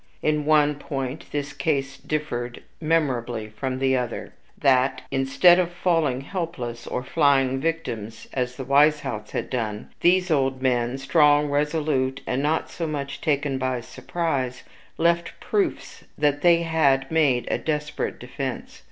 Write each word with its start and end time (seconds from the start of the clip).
In 0.23 0.45
one 0.45 0.77
point 0.79 1.25
this 1.31 1.53
case 1.53 1.95
differed 1.97 2.63
memorably 2.81 3.49
from 3.49 3.77
the 3.77 3.95
other 3.95 4.33
that, 4.59 5.03
instead 5.11 5.59
of 5.59 5.71
falling 5.71 6.21
helpless, 6.21 6.87
or 6.87 7.03
flying 7.03 7.59
victims 7.61 8.27
(as 8.33 8.55
the 8.55 8.65
Weishaupts 8.65 9.29
had 9.29 9.51
done), 9.51 9.89
these 9.99 10.31
old 10.31 10.59
men, 10.59 10.97
strong, 10.97 11.51
resolute, 11.51 12.21
and 12.25 12.41
not 12.41 12.67
so 12.71 12.87
much 12.87 13.21
taken 13.21 13.59
by 13.59 13.79
surprise, 13.79 14.63
left 14.97 15.39
proofs 15.39 16.03
that 16.17 16.41
they 16.41 16.63
had 16.63 17.11
made 17.11 17.47
a 17.51 17.59
desperate 17.59 18.17
defense. 18.19 18.79